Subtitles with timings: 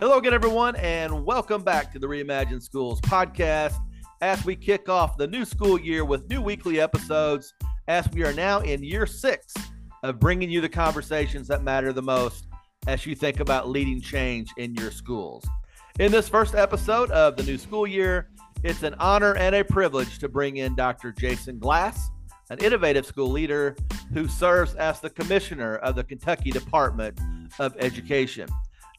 [0.00, 3.74] Hello again, everyone, and welcome back to the Reimagine Schools podcast
[4.22, 7.52] as we kick off the new school year with new weekly episodes
[7.86, 9.52] as we are now in year six
[10.02, 12.46] of bringing you the conversations that matter the most
[12.86, 15.46] as you think about leading change in your schools.
[15.98, 18.30] In this first episode of the new school year,
[18.64, 21.12] it's an honor and a privilege to bring in Dr.
[21.12, 22.08] Jason Glass,
[22.48, 23.76] an innovative school leader
[24.14, 27.20] who serves as the commissioner of the Kentucky Department
[27.58, 28.48] of Education.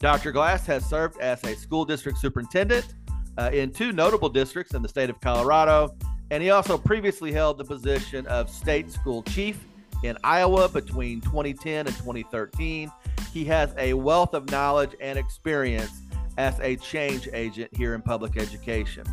[0.01, 0.31] Dr.
[0.31, 2.95] Glass has served as a school district superintendent
[3.37, 5.95] uh, in two notable districts in the state of Colorado,
[6.31, 9.63] and he also previously held the position of state school chief
[10.03, 12.91] in Iowa between 2010 and 2013.
[13.31, 16.01] He has a wealth of knowledge and experience
[16.35, 19.05] as a change agent here in public education.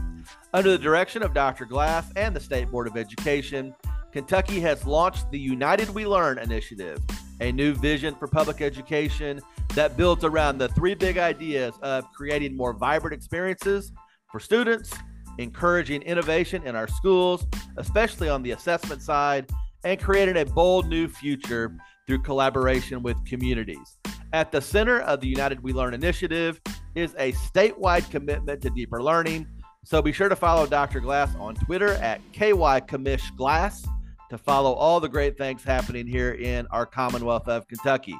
[0.55, 1.66] Under the direction of Dr.
[1.66, 3.74] Glass and the State Board of Education,
[4.10, 6.98] Kentucky has launched the United We Learn initiative,
[7.43, 9.43] a new vision for public education
[9.79, 13.93] that builds around the three big ideas of creating more vibrant experiences
[14.26, 14.93] for students,
[15.38, 19.49] encouraging innovation in our schools, especially on the assessment side,
[19.84, 21.76] and creating a bold new future
[22.09, 23.99] through collaboration with communities.
[24.32, 26.60] At the center of the United We Learn initiative
[26.96, 29.46] is a statewide commitment to deeper learning.
[29.84, 30.99] So be sure to follow Dr.
[30.99, 33.87] Glass on Twitter at KYCommishGlass
[34.30, 38.16] to follow all the great things happening here in our Commonwealth of Kentucky.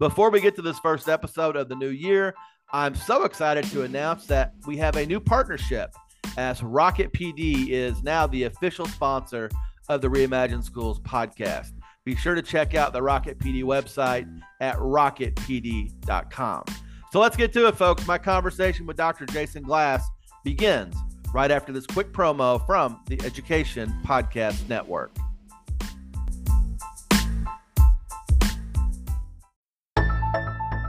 [0.00, 2.34] Before we get to this first episode of the new year,
[2.72, 5.92] I'm so excited to announce that we have a new partnership
[6.38, 9.50] as Rocket PD is now the official sponsor
[9.90, 11.72] of the Reimagine Schools podcast.
[12.06, 14.26] Be sure to check out the Rocket PD website
[14.62, 16.64] at rocketpd.com.
[17.12, 18.06] So let's get to it, folks.
[18.06, 19.26] My conversation with Dr.
[19.26, 20.02] Jason Glass
[20.44, 20.96] begins
[21.34, 25.14] right after this quick promo from the Education Podcast Network.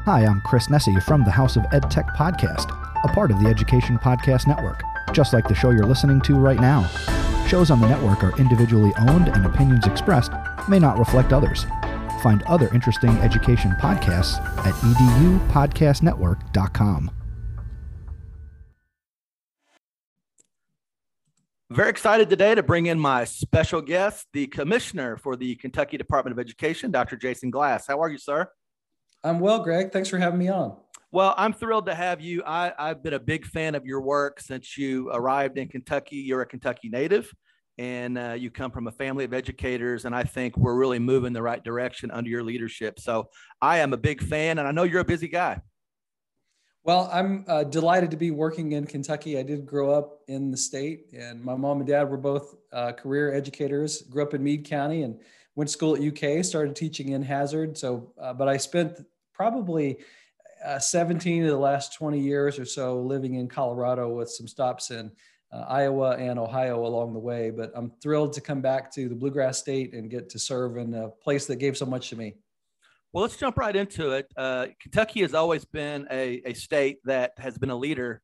[0.05, 2.71] Hi, I'm Chris Nesi from the House of EdTech podcast,
[3.03, 4.81] a part of the Education Podcast Network,
[5.13, 6.87] just like the show you're listening to right now.
[7.45, 10.31] Shows on the network are individually owned and opinions expressed
[10.67, 11.67] may not reflect others.
[12.23, 17.11] Find other interesting education podcasts at edupodcastnetwork.com.
[21.69, 26.31] Very excited today to bring in my special guest, the commissioner for the Kentucky Department
[26.31, 27.17] of Education, Dr.
[27.17, 27.85] Jason Glass.
[27.85, 28.49] How are you, sir?
[29.23, 29.91] I'm well, Greg.
[29.91, 30.75] Thanks for having me on.
[31.11, 32.41] Well, I'm thrilled to have you.
[32.45, 36.17] I, I've been a big fan of your work since you arrived in Kentucky.
[36.17, 37.31] You're a Kentucky native
[37.77, 41.33] and uh, you come from a family of educators and i think we're really moving
[41.33, 43.27] the right direction under your leadership so
[43.61, 45.59] i am a big fan and i know you're a busy guy
[46.83, 50.57] well i'm uh, delighted to be working in kentucky i did grow up in the
[50.57, 54.65] state and my mom and dad were both uh, career educators grew up in meade
[54.65, 55.17] county and
[55.55, 59.97] went to school at uk started teaching in hazard so uh, but i spent probably
[60.63, 64.91] uh, 17 of the last 20 years or so living in Colorado with some stops
[64.91, 65.11] in
[65.51, 67.49] uh, Iowa and Ohio along the way.
[67.49, 70.93] But I'm thrilled to come back to the Bluegrass State and get to serve in
[70.93, 72.35] a place that gave so much to me.
[73.13, 74.27] Well, let's jump right into it.
[74.37, 78.21] Uh, Kentucky has always been a, a state that has been a leader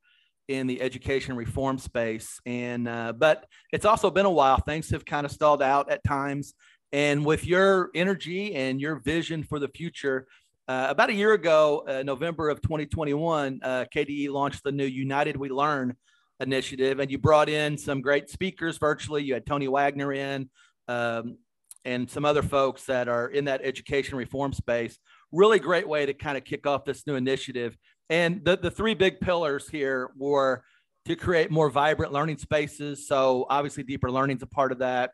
[0.47, 4.57] in the education reform space, and uh, but it's also been a while.
[4.59, 6.53] Things have kind of stalled out at times,
[6.91, 10.27] and with your energy and your vision for the future,
[10.67, 15.37] uh, about a year ago, uh, November of 2021, uh, KDE launched the new United
[15.37, 15.95] We Learn
[16.39, 19.23] initiative, and you brought in some great speakers virtually.
[19.23, 20.49] You had Tony Wagner in,
[20.87, 21.37] um,
[21.85, 24.99] and some other folks that are in that education reform space.
[25.31, 27.77] Really great way to kind of kick off this new initiative.
[28.09, 30.63] And the, the three big pillars here were
[31.05, 33.07] to create more vibrant learning spaces.
[33.07, 35.11] So, obviously, deeper learning is a part of that.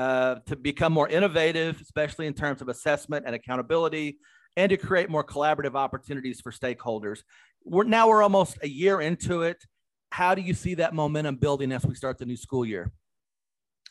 [0.00, 4.16] Uh, to become more innovative, especially in terms of assessment and accountability,
[4.56, 7.18] and to create more collaborative opportunities for stakeholders.
[7.66, 9.62] We're now we're almost a year into it.
[10.10, 12.90] How do you see that momentum building as we start the new school year?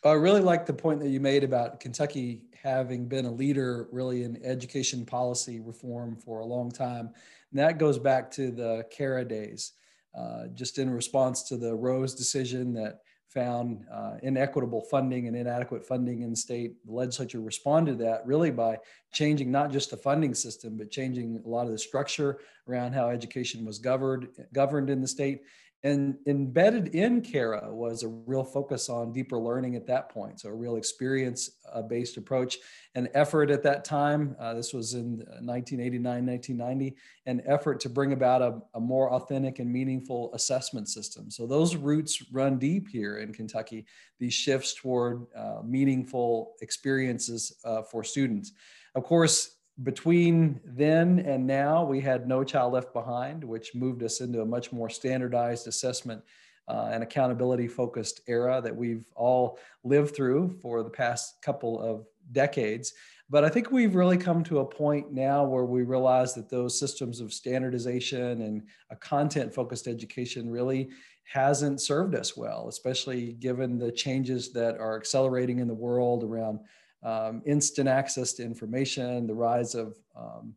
[0.04, 4.24] I really like the point that you made about Kentucky having been a leader really
[4.24, 7.12] in education policy reform for a long time.
[7.52, 9.74] And that goes back to the KERA days,
[10.18, 15.86] uh, just in response to the Rose decision that found uh, inequitable funding and inadequate
[15.86, 16.74] funding in the state.
[16.86, 18.78] The legislature responded to that really by
[19.14, 23.10] changing not just the funding system, but changing a lot of the structure around how
[23.10, 25.42] education was governed governed in the state
[25.84, 30.42] and embedded in KERA was a real focus on deeper learning at that point.
[30.42, 32.58] So a real experience uh, based approach
[32.96, 34.36] an effort at that time.
[34.40, 36.98] Uh, this was in 1989, 1990,
[37.28, 41.32] an effort to bring about a, a, more authentic and meaningful assessment system.
[41.32, 43.86] So those roots run deep here in Kentucky,
[44.20, 48.52] these shifts toward uh, meaningful experiences uh, for students.
[48.96, 54.20] Of course, between then and now, we had No Child Left Behind, which moved us
[54.20, 56.22] into a much more standardized assessment
[56.68, 62.06] uh, and accountability focused era that we've all lived through for the past couple of
[62.32, 62.94] decades.
[63.30, 66.80] But I think we've really come to a point now where we realize that those
[66.80, 70.90] systems of standardization and a content focused education really
[71.32, 76.60] hasn't served us well, especially given the changes that are accelerating in the world around
[77.04, 80.54] um, instant access to information, the rise of um,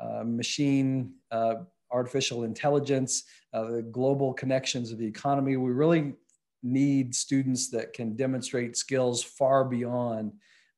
[0.00, 1.54] uh, machine uh,
[1.90, 5.56] artificial intelligence, uh, the global connections of the economy.
[5.56, 6.14] We really
[6.62, 10.32] need students that can demonstrate skills far beyond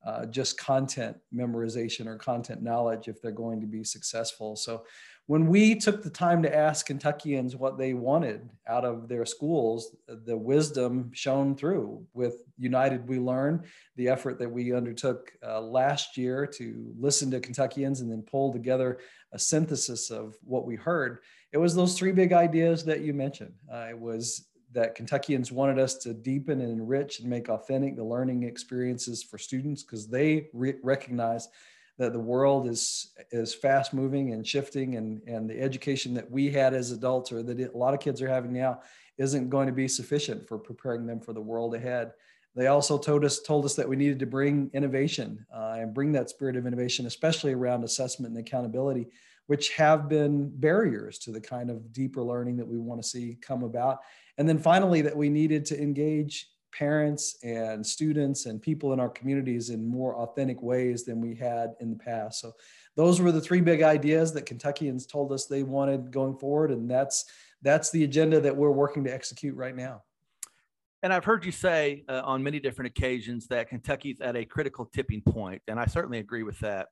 [0.07, 4.55] uh, just content memorization or content knowledge if they're going to be successful.
[4.55, 4.85] So
[5.29, 9.95] when we took the time to ask Kentuckians what they wanted out of their schools,
[10.25, 13.63] the wisdom shone through with United We Learn,
[13.97, 18.55] the effort that we undertook uh, last year to listen to Kentuckians and then pull
[18.55, 19.01] together
[19.33, 21.19] a synthesis of what we heard.
[21.53, 23.53] It was those three big ideas that you mentioned.
[23.71, 28.05] Uh, it was that Kentuckians wanted us to deepen and enrich and make authentic the
[28.05, 31.49] learning experiences for students because they re- recognize
[31.99, 36.51] that the world is is fast moving and shifting and and the education that we
[36.51, 38.81] had as adults or that a lot of kids are having now
[39.19, 42.13] isn't going to be sufficient for preparing them for the world ahead.
[42.55, 46.13] They also told us told us that we needed to bring innovation uh, and bring
[46.13, 49.09] that spirit of innovation especially around assessment and accountability
[49.49, 53.39] which have been barriers to the kind of deeper learning that we want to see
[53.41, 54.01] come about.
[54.37, 59.09] And then finally that we needed to engage parents and students and people in our
[59.09, 62.41] communities in more authentic ways than we had in the past.
[62.41, 62.53] So
[62.97, 66.91] those were the three big ideas that Kentuckians told us they wanted going forward and
[66.91, 67.25] that's
[67.63, 70.03] that's the agenda that we're working to execute right now.
[71.03, 74.85] And I've heard you say uh, on many different occasions that Kentucky's at a critical
[74.85, 76.89] tipping point, and I certainly agree with that.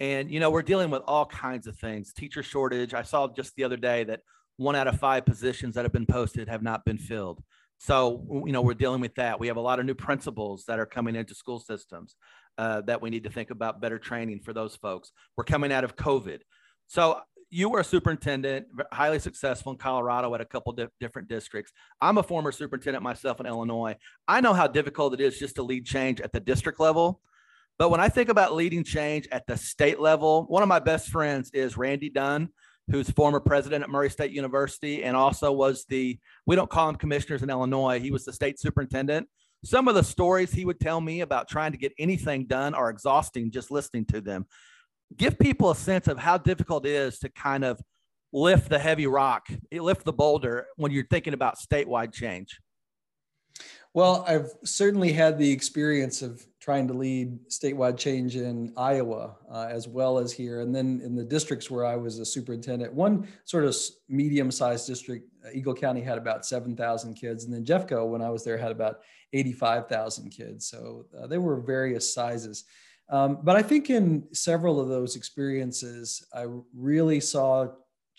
[0.00, 2.12] And you know, we're dealing with all kinds of things.
[2.12, 2.94] Teacher shortage.
[2.94, 4.20] I saw just the other day that
[4.58, 7.42] one out of five positions that have been posted have not been filled.
[7.78, 9.38] So, you know, we're dealing with that.
[9.38, 12.16] We have a lot of new principals that are coming into school systems
[12.58, 15.12] uh, that we need to think about better training for those folks.
[15.36, 16.40] We're coming out of COVID.
[16.86, 17.20] So,
[17.50, 21.72] you were a superintendent, highly successful in Colorado at a couple di- different districts.
[22.00, 23.96] I'm a former superintendent myself in Illinois.
[24.26, 27.22] I know how difficult it is just to lead change at the district level.
[27.78, 31.08] But when I think about leading change at the state level, one of my best
[31.08, 32.50] friends is Randy Dunn,
[32.90, 36.96] who's former president at Murray State University and also was the, we don't call him
[36.96, 39.28] commissioners in Illinois, he was the state superintendent.
[39.64, 42.90] Some of the stories he would tell me about trying to get anything done are
[42.90, 44.46] exhausting just listening to them.
[45.16, 47.80] Give people a sense of how difficult it is to kind of
[48.32, 52.60] lift the heavy rock, lift the boulder when you're thinking about statewide change.
[53.98, 59.66] Well, I've certainly had the experience of trying to lead statewide change in Iowa uh,
[59.68, 60.60] as well as here.
[60.60, 63.76] And then in the districts where I was a superintendent, one sort of
[64.08, 67.42] medium sized district, uh, Eagle County had about 7,000 kids.
[67.42, 69.00] And then Jeffco, when I was there, had about
[69.32, 70.68] 85,000 kids.
[70.68, 72.66] So uh, they were various sizes.
[73.10, 77.66] Um, but I think in several of those experiences, I really saw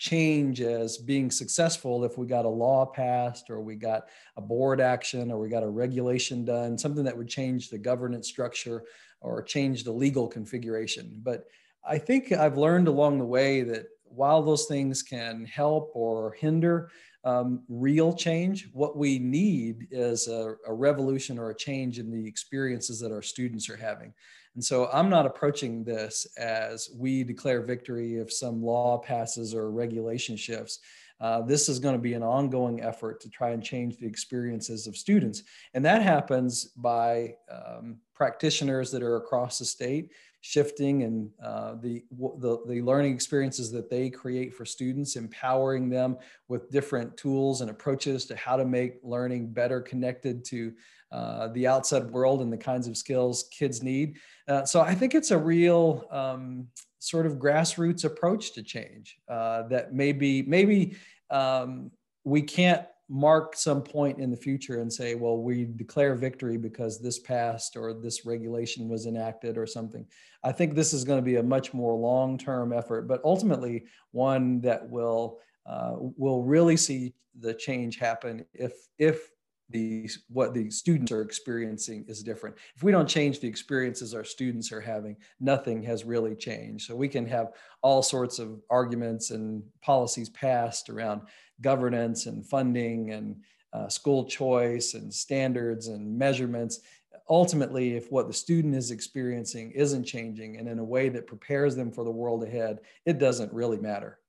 [0.00, 4.08] change as being successful if we got a law passed or we got
[4.38, 8.26] a board action or we got a regulation done, something that would change the governance
[8.26, 8.84] structure
[9.20, 11.20] or change the legal configuration.
[11.22, 11.44] But
[11.86, 16.90] I think I've learned along the way that while those things can help or hinder
[17.24, 22.26] um, real change, what we need is a, a revolution or a change in the
[22.26, 24.14] experiences that our students are having.
[24.54, 29.70] And so I'm not approaching this as we declare victory if some law passes or
[29.70, 30.80] regulation shifts.
[31.20, 34.86] Uh, this is going to be an ongoing effort to try and change the experiences
[34.86, 35.42] of students.
[35.74, 40.10] And that happens by um, practitioners that are across the state
[40.42, 42.02] shifting and uh, the,
[42.38, 46.16] the, the learning experiences that they create for students, empowering them
[46.48, 50.72] with different tools and approaches to how to make learning better connected to
[51.12, 54.16] uh, the outside world and the kinds of skills kids need.
[54.48, 59.62] Uh, so I think it's a real um, sort of grassroots approach to change uh,
[59.68, 60.96] that maybe maybe
[61.30, 61.90] um,
[62.24, 67.00] we can't mark some point in the future and say, well, we declare victory because
[67.00, 70.06] this passed or this regulation was enacted or something.
[70.44, 74.60] I think this is going to be a much more long-term effort, but ultimately one
[74.60, 79.30] that will uh, will really see the change happen if if
[79.70, 82.56] the what the students are experiencing is different.
[82.76, 86.86] If we don't change the experiences our students are having, nothing has really changed.
[86.86, 91.22] So we can have all sorts of arguments and policies passed around
[91.60, 93.36] governance and funding and
[93.72, 96.80] uh, school choice and standards and measurements.
[97.28, 101.76] ultimately, if what the student is experiencing isn't changing and in a way that prepares
[101.76, 104.19] them for the world ahead, it doesn't really matter.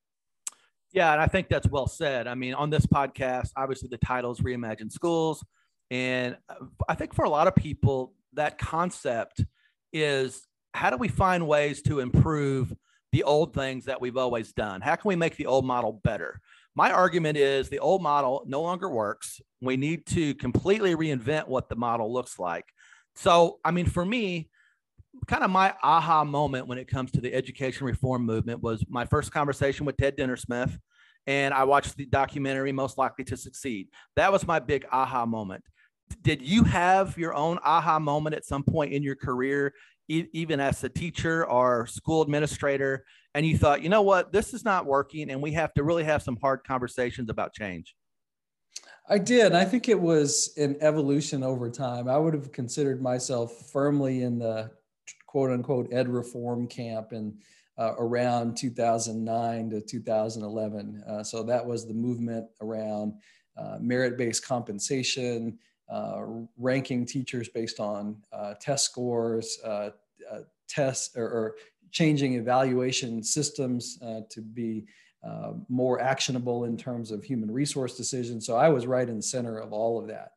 [0.93, 2.27] Yeah, and I think that's well said.
[2.27, 5.43] I mean, on this podcast, obviously the title is Reimagine Schools.
[5.89, 9.43] And uh, I think for a lot of people, that concept
[9.93, 12.73] is how do we find ways to improve
[13.11, 14.81] the old things that we've always done?
[14.81, 16.39] How can we make the old model better?
[16.75, 19.41] My argument is the old model no longer works.
[19.59, 22.65] We need to completely reinvent what the model looks like.
[23.15, 24.49] So, I mean, for me,
[25.27, 29.05] kind of my aha moment when it comes to the education reform movement was my
[29.05, 30.77] first conversation with Ted Dintersmith,
[31.27, 33.89] and I watched the documentary Most Likely to Succeed.
[34.15, 35.63] That was my big aha moment.
[36.21, 39.73] Did you have your own aha moment at some point in your career,
[40.09, 44.53] e- even as a teacher or school administrator, and you thought, you know what, this
[44.53, 47.95] is not working, and we have to really have some hard conversations about change?
[49.07, 49.53] I did.
[49.53, 52.07] I think it was an evolution over time.
[52.07, 54.71] I would have considered myself firmly in the
[55.31, 57.33] quote unquote ed reform camp and
[57.77, 61.03] uh, around 2009 to 2011.
[61.07, 63.13] Uh, so that was the movement around
[63.55, 65.57] uh, merit based compensation,
[65.89, 66.21] uh,
[66.57, 69.91] ranking teachers based on uh, test scores, uh,
[70.67, 71.55] tests, or, or,
[71.91, 74.85] changing evaluation systems to be
[75.67, 78.45] more actionable in terms of human resource decisions.
[78.45, 80.31] So I was right in the center of all of that.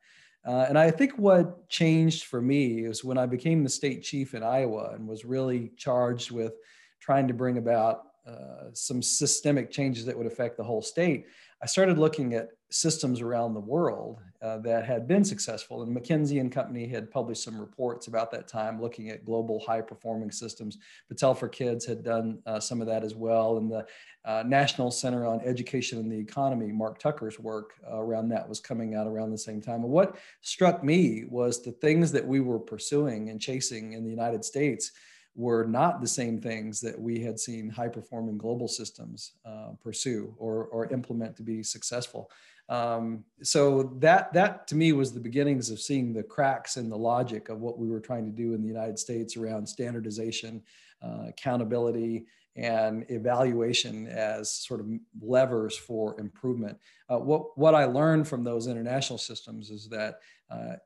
[0.47, 4.35] Uh, and I think what changed for me is when I became the state chief
[4.35, 6.53] in Iowa and was really charged with
[7.01, 11.27] trying to bring about uh, some systemic changes that would affect the whole state.
[11.63, 15.83] I started looking at systems around the world uh, that had been successful.
[15.83, 19.81] And McKinsey and Company had published some reports about that time looking at global high
[19.81, 20.79] performing systems.
[21.09, 23.59] Patel for Kids had done uh, some of that as well.
[23.59, 23.87] And the
[24.25, 28.59] uh, National Center on Education and the Economy, Marc Tucker's work uh, around that was
[28.59, 29.85] coming out around the same time.
[29.85, 34.11] And what struck me was the things that we were pursuing and chasing in the
[34.11, 34.91] United States
[35.35, 40.35] were not the same things that we had seen high performing global systems uh, pursue
[40.39, 42.31] or, or implement to be successful.
[42.69, 46.97] Um, so that that to me was the beginnings of seeing the cracks in the
[46.97, 50.63] logic of what we were trying to do in the United States around standardization,
[51.03, 52.27] uh, accountability,
[52.57, 54.87] and evaluation as sort of
[55.21, 56.79] levers for improvement.
[57.11, 60.77] Uh, what, what I learned from those international systems is that, uh,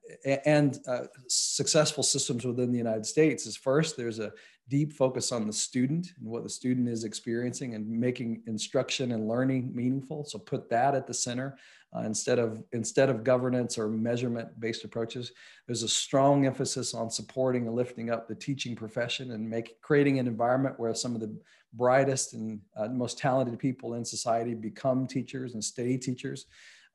[0.46, 4.32] and uh, successful systems within the United States is first, there's a
[4.68, 9.26] deep focus on the student and what the student is experiencing and making instruction and
[9.26, 10.24] learning meaningful.
[10.24, 11.56] So put that at the center.
[11.96, 15.32] Uh, instead of instead of governance or measurement based approaches
[15.66, 20.18] there's a strong emphasis on supporting and lifting up the teaching profession and make creating
[20.18, 21.34] an environment where some of the
[21.72, 26.44] brightest and uh, most talented people in society become teachers and stay teachers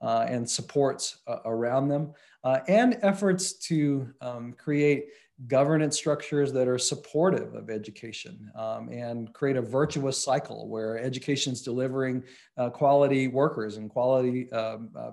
[0.03, 2.13] uh, and supports uh, around them,
[2.43, 5.05] uh, and efforts to um, create
[5.47, 11.53] governance structures that are supportive of education um, and create a virtuous cycle where education
[11.53, 12.23] is delivering
[12.57, 15.11] uh, quality workers and quality um, uh,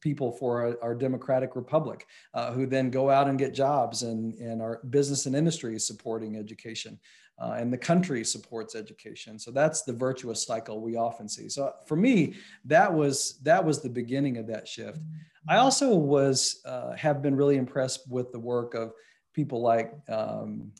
[0.00, 4.34] people for our, our democratic republic uh, who then go out and get jobs and,
[4.34, 6.98] and our business and industry is supporting education
[7.38, 9.38] uh, and the country supports education.
[9.38, 11.48] So that's the virtuous cycle we often see.
[11.48, 15.00] So for me, that was that was the beginning of that shift.
[15.48, 18.92] I also was uh, have been really impressed with the work of
[19.32, 20.72] people like um,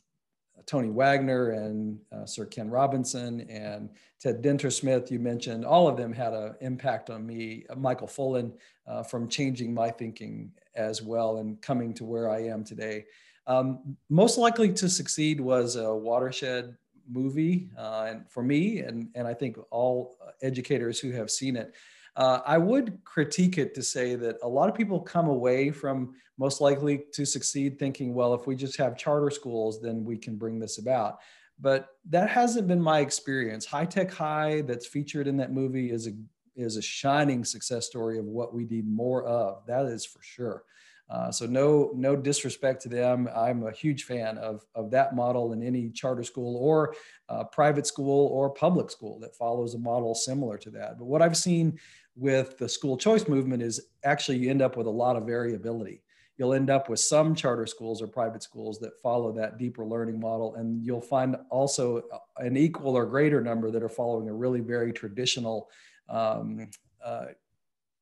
[0.66, 3.90] Tony Wagner and uh, Sir Ken Robinson and
[4.20, 7.66] Ted Dintersmith, you mentioned, all of them had an impact on me.
[7.76, 8.52] Michael Fullan
[8.86, 13.04] uh, from changing my thinking as well and coming to where I am today.
[13.46, 16.76] Um, most likely to succeed was a watershed
[17.10, 21.74] movie, uh, and for me, and and I think all educators who have seen it.
[22.16, 26.14] Uh, I would critique it to say that a lot of people come away from
[26.38, 30.36] most likely to succeed thinking, well, if we just have charter schools, then we can
[30.36, 31.18] bring this about.
[31.60, 33.64] But that hasn't been my experience.
[33.64, 36.12] High Tech High, that's featured in that movie, is a
[36.56, 39.66] is a shining success story of what we need more of.
[39.66, 40.62] That is for sure.
[41.10, 43.28] Uh, so no no disrespect to them.
[43.34, 46.94] I'm a huge fan of of that model in any charter school or
[47.28, 50.98] uh, private school or public school that follows a model similar to that.
[50.98, 51.78] But what I've seen
[52.16, 56.02] with the school choice movement is actually you end up with a lot of variability.
[56.36, 60.18] You'll end up with some charter schools or private schools that follow that deeper learning
[60.18, 62.02] model, and you'll find also
[62.38, 65.68] an equal or greater number that are following a really very traditional
[66.08, 66.68] um,
[67.04, 67.26] uh,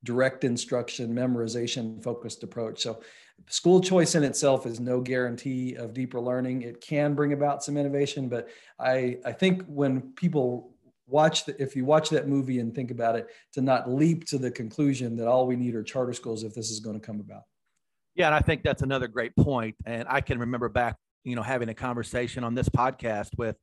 [0.05, 2.83] direct instruction, memorization focused approach.
[2.83, 3.03] So,
[3.49, 6.63] school choice in itself is no guarantee of deeper learning.
[6.63, 10.75] It can bring about some innovation, but I, I think when people
[11.07, 14.39] watch the, if you watch that movie and think about it, to not leap to
[14.39, 17.21] the conclusion that all we need are charter schools if this is going to come
[17.21, 17.43] about.
[18.15, 19.77] Yeah, and I think that's another great point.
[19.87, 23.57] And I can remember back, you know, having a conversation on this podcast with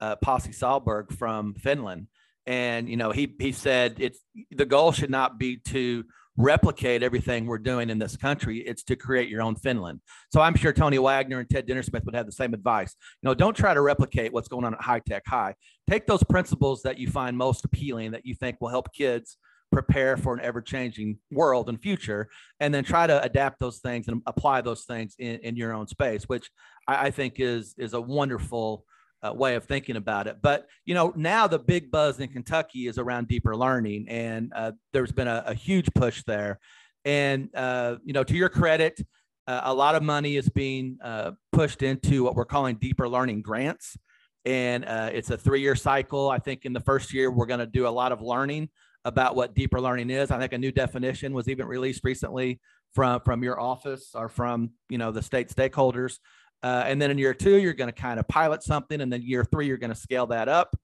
[0.00, 2.08] uh, Pasi Sahlberg from Finland,
[2.46, 4.20] and you know, he he said it's
[4.50, 6.04] the goal should not be to
[6.36, 8.58] replicate everything we're doing in this country.
[8.58, 10.00] It's to create your own Finland.
[10.32, 12.96] So I'm sure Tony Wagner and Ted Dintersmith would have the same advice.
[13.22, 15.54] You know, don't try to replicate what's going on at High Tech High.
[15.88, 19.36] Take those principles that you find most appealing, that you think will help kids
[19.72, 22.28] prepare for an ever-changing world and future,
[22.60, 25.86] and then try to adapt those things and apply those things in, in your own
[25.86, 26.48] space, which
[26.86, 28.84] I, I think is is a wonderful
[29.24, 30.38] uh, way of thinking about it.
[30.42, 34.72] But you know, now the big buzz in Kentucky is around deeper learning, and uh,
[34.92, 36.58] there's been a, a, huge push there.
[37.04, 39.00] And uh, you know, to your credit,
[39.46, 43.42] uh, a lot of money is being uh, pushed into what we're calling deeper learning
[43.42, 43.96] grants,
[44.44, 46.28] and uh, it's a three-year cycle.
[46.28, 48.68] I think in the first year we're going to do a lot of learning
[49.06, 50.30] about what deeper learning is.
[50.30, 52.60] I think a new definition was even released recently
[52.94, 56.18] from from your office or from you know the state stakeholders
[56.64, 59.02] uh, and then in year two, you're going to kind of pilot something.
[59.02, 60.74] And then year three, you're going to scale that up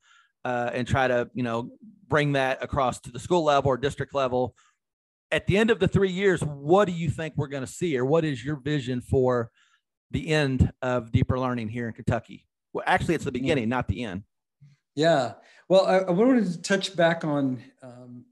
[0.45, 1.71] uh, and try to, you know,
[2.07, 4.55] bring that across to the school level or district level.
[5.33, 7.97] At the end of the three years, what do you think we're going to see,
[7.97, 9.51] or what is your vision for
[10.11, 12.47] the end of deeper learning here in Kentucky?
[12.75, 14.25] Well, actually, it's the beginning, not the end.
[14.95, 15.35] Yeah.
[15.71, 18.27] Well, I, I wanted to touch back on um,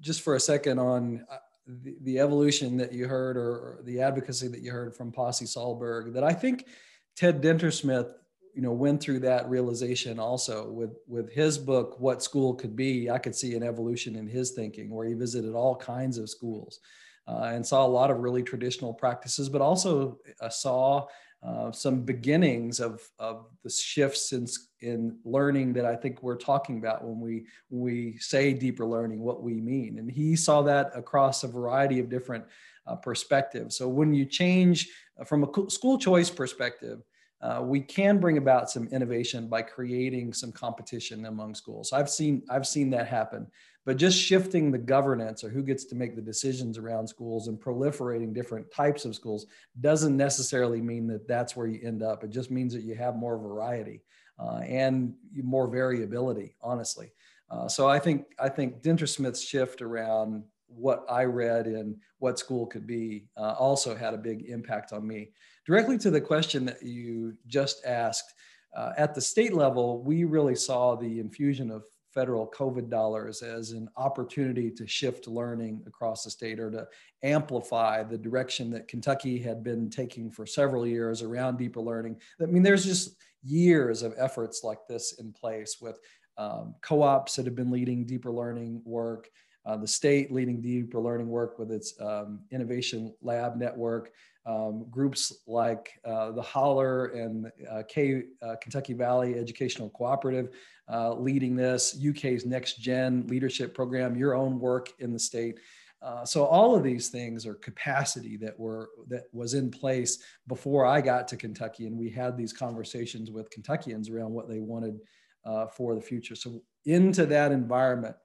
[0.00, 1.36] just for a second on uh,
[1.68, 6.12] the, evolution that you heard or, or, the advocacy that you heard from Pasi Sahlberg
[6.14, 6.66] that I think
[7.14, 8.12] Ted Dintersmith,
[8.54, 13.10] you know, went through that realization also with with his book What School Could Be.
[13.10, 16.80] I could see an evolution in his thinking where he visited all kinds of schools
[17.26, 21.06] uh, and saw a lot of really traditional practices, but also uh, saw
[21.40, 24.46] uh, some beginnings of, of the shifts in,
[24.80, 29.42] in learning that I think we're talking about when we, we say deeper learning, what
[29.42, 29.98] we mean.
[29.98, 32.44] And he saw that across a variety of different
[32.88, 33.76] uh, perspectives.
[33.76, 34.88] So when you change
[35.20, 37.02] uh, from a school choice perspective,
[37.40, 41.92] uh, we can bring about some innovation by creating some competition among schools.
[41.92, 43.46] I've seen I've seen that happen
[43.88, 47.58] but just shifting the governance or who gets to make the decisions around schools and
[47.58, 49.46] proliferating different types of schools
[49.80, 52.22] doesn't necessarily mean that that's where you end up.
[52.22, 54.02] It just means that you have more variety
[54.38, 57.14] uh, and more variability, honestly.
[57.50, 62.66] Uh, so I think I think Dintersmith's shift around what I read and what school
[62.66, 65.30] could be uh, also had a big impact on me.
[65.64, 68.34] Directly to the question that you just asked,
[68.76, 73.72] uh, at the state level, we really saw the infusion of federal COVID dollars as
[73.72, 76.86] an opportunity to shift learning across the state or to
[77.22, 82.16] amplify the direction that Kentucky had been taking for several years around deeper learning.
[82.40, 85.98] I mean, there's just years of efforts like this in place with
[86.38, 89.28] um, co-ops that have been leading deeper learning work,
[89.66, 94.12] uh, the state leading deeper learning work with its um, innovation lab network,
[94.46, 100.50] um, groups like uh, the Holler and uh, K, uh, Kentucky Valley Educational Cooperative
[100.90, 105.58] uh, leading this, UK's Next Gen Leadership Program, your own work in the state.
[106.00, 110.86] Uh, so all of these things are capacity that were that was in place before
[110.86, 115.00] I got to Kentucky, and we had these conversations with Kentuckians around what they wanted
[115.44, 116.34] uh, for the future.
[116.34, 118.16] So into that environment,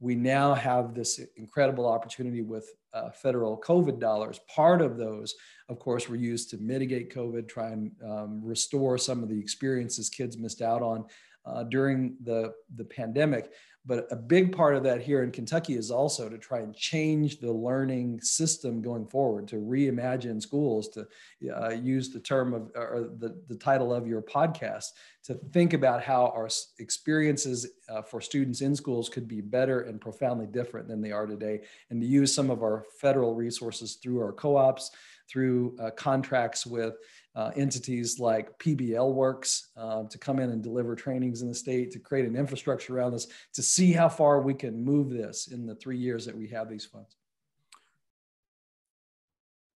[0.00, 4.40] we now have this incredible opportunity with uh, federal COVID dollars.
[4.48, 5.34] Part of those,
[5.68, 10.10] of course, were used to mitigate COVID, try and um, restore some of the experiences
[10.10, 11.04] kids missed out on
[11.46, 13.52] uh, during the, the pandemic.
[13.84, 17.40] But a big part of that here in Kentucky is also to try and change
[17.40, 21.06] the learning system going forward, to reimagine schools, to
[21.52, 24.90] uh, use the term of or the, the title of your podcast,
[25.24, 30.00] to think about how our experiences uh, for students in schools could be better and
[30.00, 34.20] profoundly different than they are today, and to use some of our federal resources through
[34.20, 34.92] our co ops,
[35.28, 36.94] through uh, contracts with
[37.34, 41.90] uh, entities like PBL Works uh, to come in and deliver trainings in the state,
[41.92, 45.66] to create an infrastructure around this, to see how far we can move this in
[45.66, 47.16] the three years that we have these funds.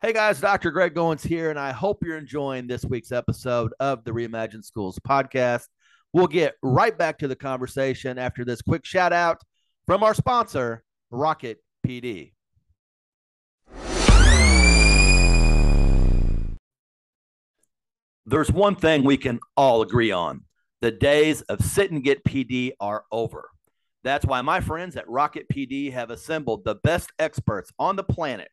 [0.02, 0.70] Hey guys, Dr.
[0.70, 4.98] Greg Goins here, and I hope you're enjoying this week's episode of the Reimagine Schools
[4.98, 5.64] podcast.
[6.12, 9.40] We'll get right back to the conversation after this quick shout out
[9.86, 12.35] from our sponsor, Rocket PD.
[18.26, 20.42] There's one thing we can all agree on
[20.80, 23.50] the days of sit and get PD are over.
[24.04, 28.50] That's why my friends at Rocket PD have assembled the best experts on the planet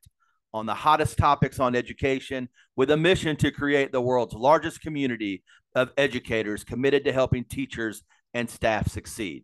[0.53, 5.43] on the hottest topics on education with a mission to create the world's largest community
[5.75, 9.43] of educators committed to helping teachers and staff succeed.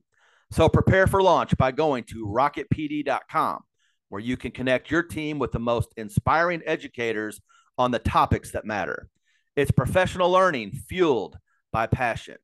[0.51, 3.61] So prepare for launch by going to rocketpd.com,
[4.09, 7.41] where you can connect your team with the most inspiring educators
[7.77, 9.09] on the topics that matter.
[9.59, 11.37] It's professional learning fueled
[11.73, 12.37] by passion.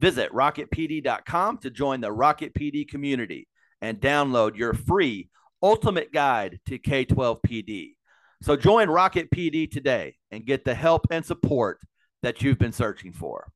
[0.00, 3.48] Visit rocketpd.com to join the Rocket PD community
[3.80, 5.30] and download your free
[5.62, 7.94] ultimate guide to K 12 PD.
[8.42, 11.80] So join Rocket PD today and get the help and support
[12.22, 13.50] that you've been searching for.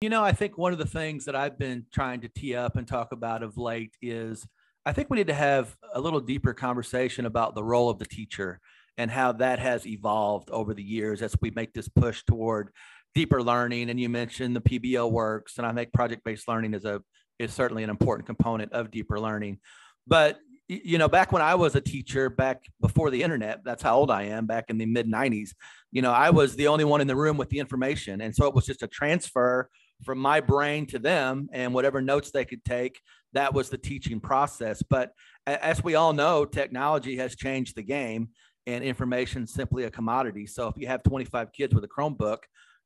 [0.00, 2.76] You know, I think one of the things that I've been trying to tee up
[2.76, 4.46] and talk about of late is
[4.86, 8.06] I think we need to have a little deeper conversation about the role of the
[8.06, 8.58] teacher
[8.98, 12.70] and how that has evolved over the years as we make this push toward
[13.14, 13.90] deeper learning.
[13.90, 17.02] And you mentioned the PBL works, and I think project-based learning is a
[17.38, 19.58] is certainly an important component of deeper learning.
[20.06, 23.96] But you know, back when I was a teacher, back before the internet, that's how
[23.96, 25.50] old I am, back in the mid 90s,
[25.90, 28.20] you know, I was the only one in the room with the information.
[28.22, 29.68] And so it was just a transfer
[30.04, 33.00] from my brain to them and whatever notes they could take
[33.32, 35.12] that was the teaching process but
[35.46, 38.28] as we all know technology has changed the game
[38.66, 42.38] and information simply a commodity so if you have 25 kids with a chromebook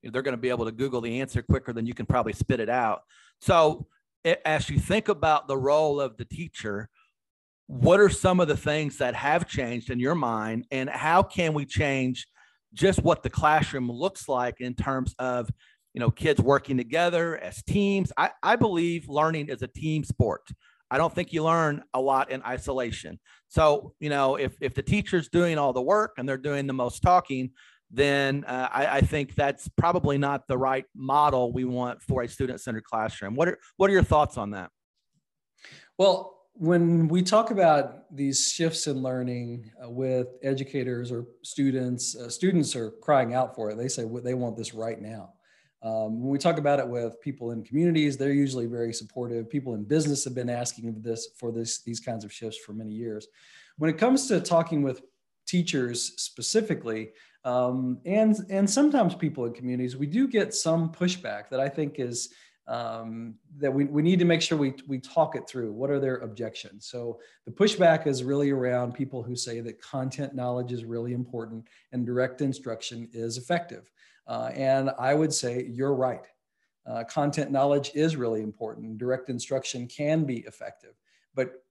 [0.03, 2.61] they're going to be able to google the answer quicker than you can probably spit
[2.61, 3.03] it out
[3.41, 3.87] so
[4.45, 6.89] as you think about the role of the teacher
[7.69, 11.53] what are some of the things that have changed in your mind and how can
[11.53, 12.27] we change
[12.73, 15.51] just what the classroom looks like in terms of
[15.97, 18.13] you know, kids working together as teams.
[18.19, 20.47] I, I believe learning is a team sport.
[20.91, 23.19] I don't think you learn a lot in isolation.
[23.49, 26.73] So, you know, if, if the teacher's doing all the work and they're doing the
[26.73, 27.51] most talking,
[27.91, 32.29] then uh, I, I, think that's probably not the right model we want for a
[32.29, 33.37] student-centered classroom.
[33.37, 34.71] What are what are your thoughts on that?
[35.97, 42.29] Well, when we talk about these shifts in learning uh, with educators or students, uh,
[42.29, 43.77] students are crying out for it.
[43.77, 45.35] They say they want this right now.
[45.87, 49.49] Um, when we talk about it with people in communities, they're usually very supportive.
[49.49, 52.91] People in business have been asking this for this these kinds of shifts for many
[52.91, 53.29] years.
[53.79, 55.03] When it comes to talking with
[55.47, 57.11] teachers specifically,
[57.45, 62.01] um, and and sometimes people in communities, we do get some pushback that I think
[62.01, 62.31] is
[62.67, 65.73] um, that we, we need to make sure we, we talk it through.
[65.73, 66.87] What are their objections?
[66.87, 71.69] So the pushback is really around people who say that content knowledge is really important
[71.93, 73.89] and direct instruction is effective.
[74.27, 76.27] Uh, and I would say you're right.
[76.87, 78.99] Uh, content knowledge is really important.
[78.99, 80.95] Direct instruction can be effective,
[81.35, 81.65] but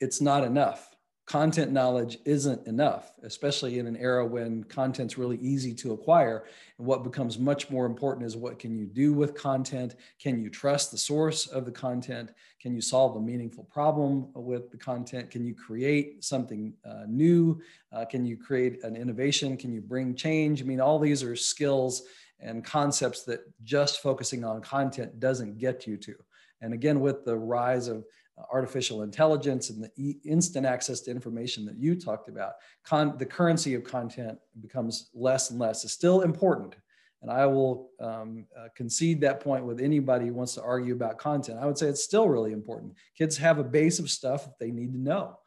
[0.00, 0.95] it's not enough.
[1.26, 6.44] Content knowledge isn't enough, especially in an era when content's really easy to acquire.
[6.78, 9.96] And what becomes much more important is what can you do with content?
[10.20, 12.30] Can you trust the source of the content?
[12.60, 15.32] Can you solve a meaningful problem with the content?
[15.32, 17.60] Can you create something uh, new?
[17.92, 19.56] Uh, can you create an innovation?
[19.56, 20.62] Can you bring change?
[20.62, 22.02] I mean, all these are skills
[22.38, 26.14] and concepts that just focusing on content doesn't get you to.
[26.60, 28.04] And again, with the rise of
[28.52, 33.74] artificial intelligence and the instant access to information that you talked about, con- the currency
[33.74, 35.84] of content becomes less and less.
[35.84, 36.76] It's still important.
[37.22, 41.18] And I will um, uh, concede that point with anybody who wants to argue about
[41.18, 41.58] content.
[41.60, 42.94] I would say it's still really important.
[43.16, 45.38] Kids have a base of stuff that they need to know.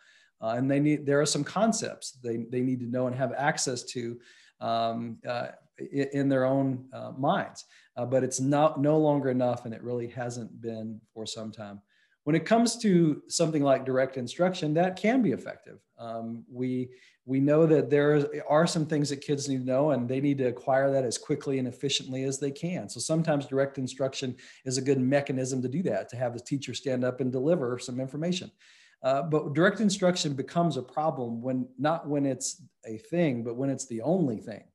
[0.41, 3.34] Uh, and they need, there are some concepts they, they need to know and have
[3.34, 4.19] access to
[4.62, 5.47] um, uh,
[5.91, 7.65] in their own uh, minds.
[7.95, 11.82] Uh, but it's not no longer enough, and it really hasn't been for some time.
[12.30, 15.80] When it comes to something like direct instruction, that can be effective.
[15.98, 16.92] Um, we
[17.26, 20.38] we know that there are some things that kids need to know, and they need
[20.38, 22.88] to acquire that as quickly and efficiently as they can.
[22.88, 26.76] So sometimes direct instruction is a good mechanism to do that, to have the teacher
[26.76, 28.52] stand up and deliver some information.
[29.02, 33.72] Uh, but direct instruction becomes a problem when not when it's a thing, but when
[33.72, 34.69] it's the only thing.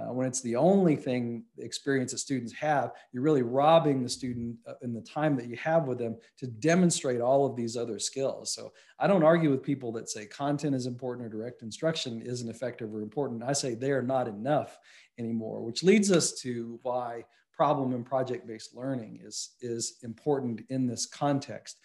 [0.00, 4.08] Uh, when it's the only thing the experience that students have, you're really robbing the
[4.08, 7.76] student uh, in the time that you have with them to demonstrate all of these
[7.76, 8.54] other skills.
[8.54, 12.48] So I don't argue with people that say content is important or direct instruction isn't
[12.48, 13.42] effective or important.
[13.42, 14.78] I say they are not enough
[15.18, 21.04] anymore, which leads us to why problem and project-based learning is, is important in this
[21.04, 21.76] context.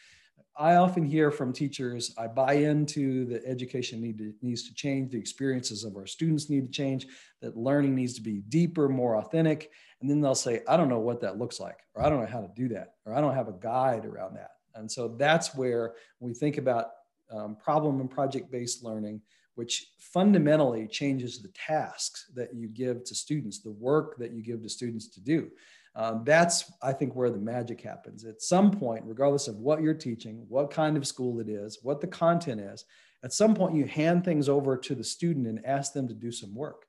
[0.57, 5.11] I often hear from teachers, I buy into the education need to, needs to change,
[5.11, 7.07] the experiences of our students need to change,
[7.41, 9.71] that learning needs to be deeper, more authentic.
[9.99, 12.31] And then they'll say, I don't know what that looks like, or I don't know
[12.31, 14.51] how to do that, or I don't have a guide around that.
[14.75, 16.87] And so that's where we think about
[17.31, 19.21] um, problem and project based learning,
[19.55, 24.61] which fundamentally changes the tasks that you give to students, the work that you give
[24.61, 25.49] to students to do.
[25.95, 28.25] Um, that's, I think, where the magic happens.
[28.25, 32.01] At some point, regardless of what you're teaching, what kind of school it is, what
[32.01, 32.83] the content is,
[33.23, 36.31] at some point you hand things over to the student and ask them to do
[36.31, 36.85] some work.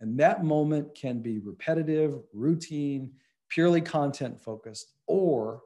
[0.00, 3.12] And that moment can be repetitive, routine,
[3.48, 5.62] purely content focused, or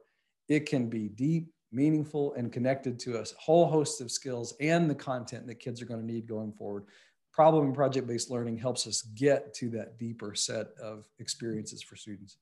[0.47, 4.95] it can be deep, meaningful and connected to a whole host of skills and the
[4.95, 6.85] content that kids are going to need going forward.
[7.33, 11.97] Problem and project based learning helps us get to that deeper set of experiences for
[11.97, 12.37] students.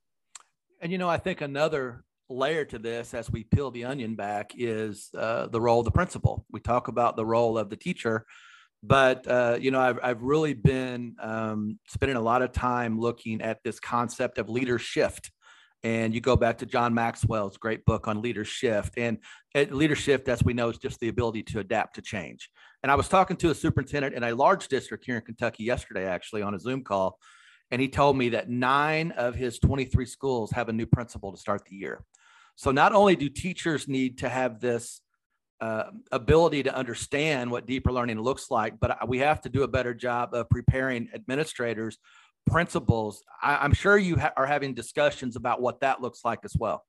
[0.84, 4.52] And you know, I think another layer to this as we peel the onion back
[4.58, 6.46] is uh, the role of the principal.
[6.52, 8.26] We talk about the role of the teacher,
[8.84, 13.42] but uh, you know, I've, I've really been um, spending a lot of time looking
[13.42, 15.32] at this concept of leader shift
[15.84, 18.88] and you go back to John Maxwell's great book on leadership.
[18.98, 19.20] And
[19.56, 22.50] leadership, as we know, is just the ability to adapt to change.
[22.84, 26.06] And I was talking to a superintendent in a large district here in Kentucky yesterday,
[26.06, 27.20] actually, on a Zoom call.
[27.74, 31.40] And he told me that nine of his 23 schools have a new principal to
[31.40, 32.06] start the year.
[32.56, 35.02] So not only do teachers need to have this
[35.60, 39.68] uh, ability to understand what deeper learning looks like, but we have to do a
[39.68, 41.98] better job of preparing administrators
[42.46, 43.24] principals.
[43.42, 46.86] I, am sure you ha- are having discussions about what that looks like as well.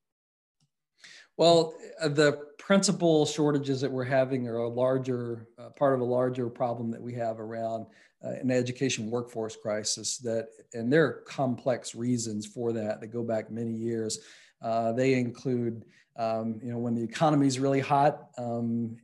[1.35, 6.05] Well, uh, the principal shortages that we're having are a larger uh, part of a
[6.05, 7.87] larger problem that we have around
[8.21, 10.17] an education workforce crisis.
[10.17, 14.19] That and there are complex reasons for that that go back many years.
[14.61, 18.97] Uh, they include, um, you know, when the economy is really hot, um,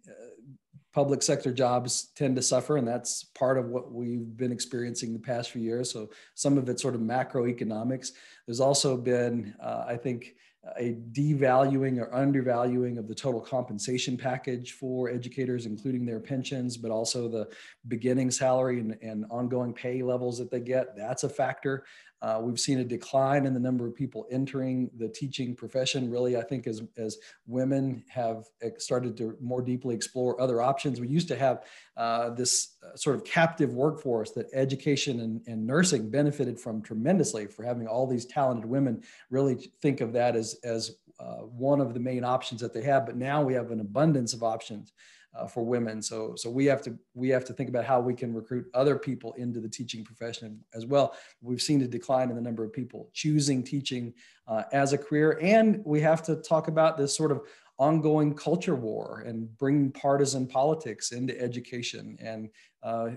[0.94, 5.20] public sector jobs tend to suffer, and that's part of what we've been experiencing the
[5.20, 5.92] past few years.
[5.92, 8.12] So some of it's sort of macroeconomics.
[8.46, 10.36] There's also been, uh, I think,
[10.78, 16.92] a devaluing or undervaluing of the total compensation package for educators, including their pensions, but
[16.92, 17.48] also the
[17.88, 20.96] beginning salary and, and ongoing pay levels that they get.
[20.96, 21.86] That's a factor.
[22.22, 26.10] Uh, we've seen a decline in the number of people entering the teaching profession.
[26.10, 28.46] Really, I think as, as women have
[28.78, 31.64] started to more deeply explore other options, we used to have
[31.98, 37.48] uh, this uh, sort of captive workforce that education and, and nursing benefited from tremendously
[37.48, 41.94] for having all these talented women really think of that as, as uh, one of
[41.94, 43.06] the main options that they have.
[43.06, 44.94] But now we have an abundance of options
[45.34, 46.02] uh, for women.
[46.02, 48.98] So, so we have to we have to think about how we can recruit other
[48.98, 51.16] people into the teaching profession as well.
[51.42, 54.14] We've seen a decline in the number of people choosing teaching
[54.48, 57.42] uh, as a career, and we have to talk about this sort of
[57.78, 62.50] ongoing culture war and bring partisan politics into education and
[62.84, 63.10] uh,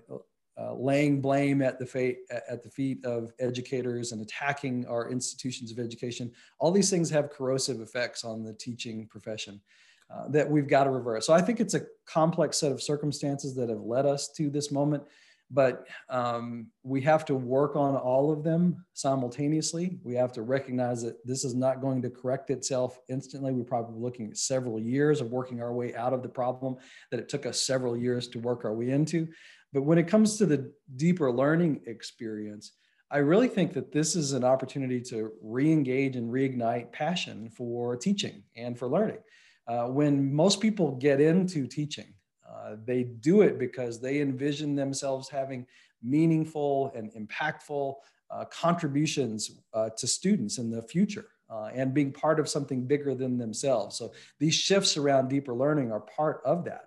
[0.56, 5.72] uh, laying blame at the fate at the feet of educators and attacking our institutions
[5.72, 6.30] of education.
[6.60, 9.60] All these things have corrosive effects on the teaching profession.
[10.10, 11.26] Uh, that we've got to reverse.
[11.26, 14.70] So I think it's a complex set of circumstances that have led us to this
[14.70, 15.02] moment,
[15.50, 19.98] but um, we have to work on all of them simultaneously.
[20.04, 23.52] We have to recognize that this is not going to correct itself instantly.
[23.52, 26.76] We're probably looking at several years of working our way out of the problem
[27.10, 29.26] that it took us several years to work our way into.
[29.72, 32.72] But when it comes to the deeper learning experience,
[33.10, 37.96] I really think that this is an opportunity to re engage and reignite passion for
[37.96, 39.18] teaching and for learning.
[39.66, 42.12] Uh, when most people get into teaching,
[42.48, 45.66] uh, they do it because they envision themselves having
[46.02, 47.94] meaningful and impactful
[48.30, 53.14] uh, contributions uh, to students in the future uh, and being part of something bigger
[53.14, 53.96] than themselves.
[53.96, 56.86] So these shifts around deeper learning are part of that.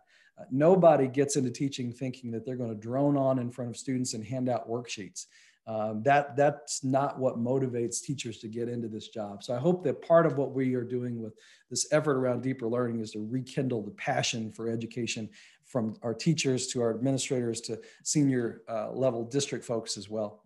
[0.52, 4.13] Nobody gets into teaching thinking that they're going to drone on in front of students
[4.13, 5.26] and hand out worksheets.
[5.67, 9.43] Um, that that's not what motivates teachers to get into this job.
[9.43, 11.34] So I hope that part of what we are doing with
[11.69, 15.30] this effort around deeper learning is to rekindle the passion for education
[15.65, 20.41] from our teachers to our administrators to senior uh, level district folks as well.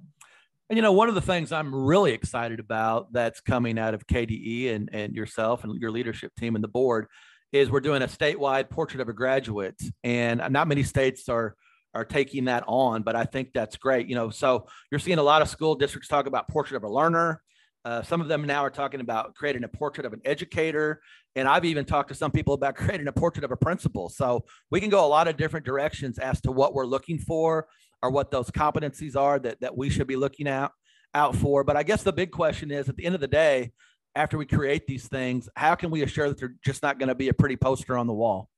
[0.69, 4.07] And you know, one of the things I'm really excited about that's coming out of
[4.07, 7.07] KDE and, and yourself and your leadership team and the board
[7.51, 9.79] is we're doing a statewide portrait of a graduate.
[10.03, 11.55] And not many states are
[11.93, 14.07] are taking that on, but I think that's great.
[14.07, 16.89] You know, so you're seeing a lot of school districts talk about portrait of a
[16.89, 17.41] learner.
[17.83, 21.01] Uh, some of them now are talking about creating a portrait of an educator.
[21.35, 24.09] And I've even talked to some people about creating a portrait of a principal.
[24.09, 27.67] So we can go a lot of different directions as to what we're looking for
[28.03, 30.71] or what those competencies are that, that we should be looking out,
[31.13, 31.63] out for.
[31.63, 33.71] But I guess the big question is at the end of the day,
[34.15, 37.15] after we create these things, how can we assure that they're just not going to
[37.15, 38.49] be a pretty poster on the wall?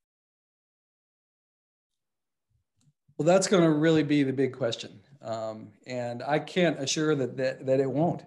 [3.18, 5.00] Well, that's going to really be the big question.
[5.22, 8.24] Um, and I can't assure that, that, that it won't.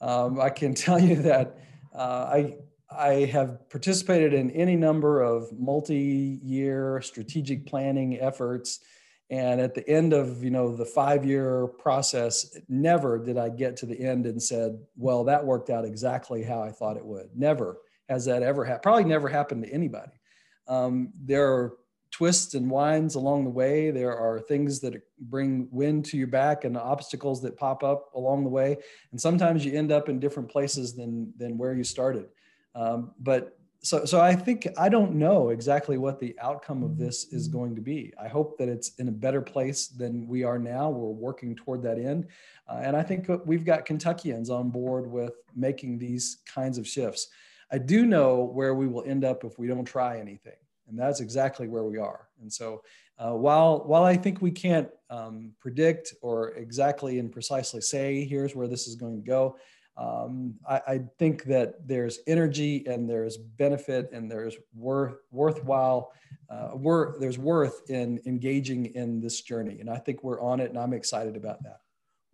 [0.00, 1.58] Um, I can tell you that
[1.94, 2.56] uh, I,
[2.90, 8.80] I have participated in any number of multi-year strategic planning efforts.
[9.28, 13.86] And at the end of you know the five-year process, never did I get to
[13.86, 17.78] the end and said, "Well, that worked out exactly how I thought it would." Never
[18.08, 18.84] has that ever happened.
[18.84, 20.12] Probably never happened to anybody.
[20.68, 21.76] Um, there are
[22.10, 23.90] twists and winds along the way.
[23.90, 28.44] There are things that bring wind to your back and obstacles that pop up along
[28.44, 28.78] the way.
[29.10, 32.28] And sometimes you end up in different places than, than where you started.
[32.74, 37.32] Um, but so, so I think I don't know exactly what the outcome of this
[37.32, 38.12] is going to be.
[38.20, 40.90] I hope that it's in a better place than we are now.
[40.90, 42.26] We're working toward that end.
[42.68, 47.28] Uh, and I think we've got Kentuckians on board with making these kinds of shifts.
[47.70, 50.54] I do know where we will end up if we don't try anything.
[50.88, 52.28] And that's exactly where we are.
[52.40, 52.82] And so
[53.18, 58.54] uh, while, while I think we can't um, predict or exactly and precisely say, here's
[58.54, 59.56] where this is going to go,
[59.96, 66.12] um, I, I, think that there's energy and there's benefit and there's worth worthwhile
[66.50, 70.68] uh, worth there's worth in engaging in this journey and i think we're on it
[70.68, 71.80] and i'm excited about that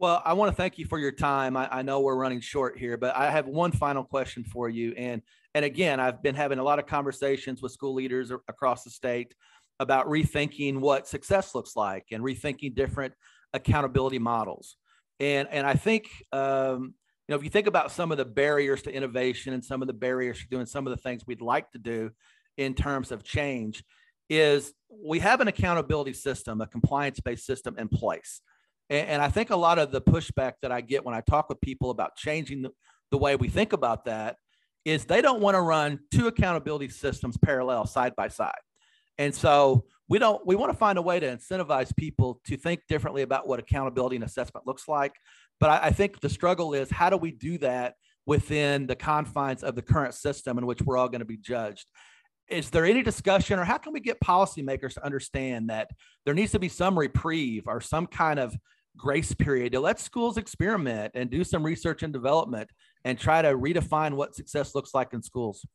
[0.02, 2.78] well i want to thank you for your time I, I know we're running short
[2.78, 5.22] here but i have one final question for you and
[5.54, 9.34] and again i've been having a lot of conversations with school leaders across the state
[9.80, 13.14] about rethinking what success looks like and rethinking different
[13.54, 14.76] accountability models
[15.20, 16.92] and and i think um,
[17.32, 19.94] know, if you think about some of the barriers to innovation and some of the
[19.94, 22.10] barriers to doing some of the things we'd like to do
[22.56, 23.82] in terms of change,
[24.30, 24.72] is
[25.04, 28.40] we have an accountability system, a compliance based system in place.
[28.92, 31.48] And, and, I think a lot of the pushback that I get when I talk
[31.48, 32.70] with people about changing the,
[33.10, 34.36] the way we think about that
[34.84, 38.60] is they don't want to run two accountability systems parallel side by side.
[39.18, 42.80] And so we don't we want to find a way to incentivize people to think
[42.88, 45.14] differently about what accountability and assessment looks like
[45.62, 47.94] but I, I think the struggle is how do we do that
[48.26, 51.86] within the confines of the current system in which we're all going to be judged?
[52.48, 55.90] Is there any discussion, or how can we get policymakers to understand that
[56.24, 58.56] there needs to be some reprieve or some kind of
[58.96, 62.70] grace period to let schools experiment and do some research and development
[63.04, 65.66] and try to redefine what success looks like in schools?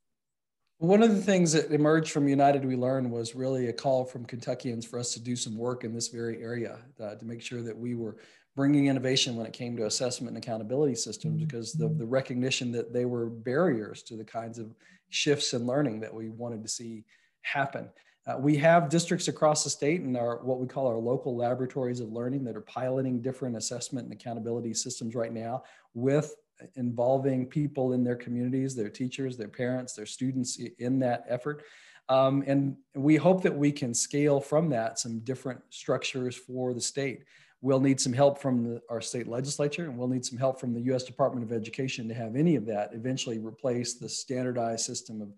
[0.80, 4.26] One of the things that emerged from United We Learn was really a call from
[4.26, 7.64] Kentuckians for us to do some work in this very area uh, to make sure
[7.64, 8.18] that we were
[8.56, 12.94] bringing innovation when it came to assessment and accountability systems because the, the recognition that
[12.94, 14.76] they were barriers to the kinds of
[15.10, 17.04] shifts in learning that we wanted to see
[17.42, 17.90] happen.
[18.28, 22.02] Uh, we have districts across the state and our what we call our local laboratories
[22.02, 25.64] of learning that are piloting different assessment and accountability systems right now
[25.94, 26.36] with
[26.76, 31.64] involving people in their communities, their teachers, their parents, their students in that effort.
[32.10, 36.82] Um, and we hope that we can scale from that some different structures for the
[36.82, 37.24] state.
[37.62, 40.74] We'll need some help from the, our state legislature, and we'll need some help from
[40.74, 41.04] the U.S.
[41.04, 45.30] Department of Education to have any of that eventually replace the standardized system of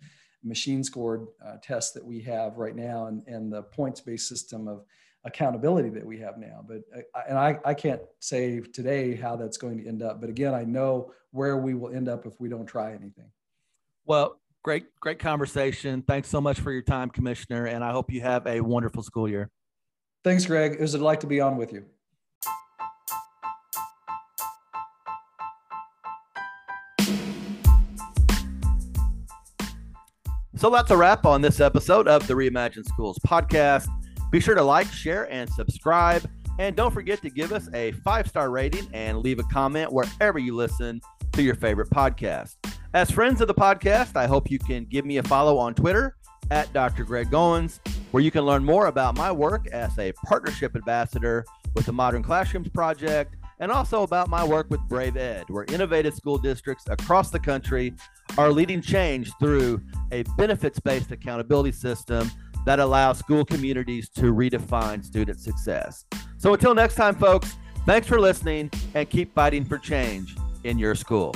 [0.44, 4.68] machine scored uh, tests that we have right now and, and the points based system
[4.68, 4.84] of
[5.26, 6.64] accountability that we have now.
[6.68, 10.22] But uh, and I, I can't say today how that's going to end up.
[10.22, 13.30] But again, I know where we will end up if we don't try anything.
[14.06, 16.02] Well, great, great conversation.
[16.02, 19.28] Thanks so much for your time, Commissioner, and I hope you have a wonderful school
[19.28, 19.50] year.
[20.24, 20.74] Thanks, Greg.
[20.74, 21.86] It was a delight to be on with you.
[30.60, 33.88] So that's a wrap on this episode of the Reimagine Schools podcast.
[34.30, 36.30] Be sure to like, share, and subscribe.
[36.60, 40.38] And don't forget to give us a five star rating and leave a comment wherever
[40.38, 41.00] you listen
[41.32, 42.58] to your favorite podcast.
[42.94, 46.18] As friends of the podcast, I hope you can give me a follow on Twitter
[46.52, 47.06] at Dr.
[47.06, 47.80] Greg Goins,
[48.12, 52.22] where you can learn more about my work as a partnership ambassador with the Modern
[52.22, 57.30] Classrooms Project and also about my work with Brave Ed, where innovative school districts across
[57.30, 57.94] the country
[58.38, 62.30] are leading change through a benefits based accountability system
[62.66, 66.06] that allows school communities to redefine student success.
[66.38, 70.96] So until next time, folks, thanks for listening and keep fighting for change in your
[70.96, 71.34] school.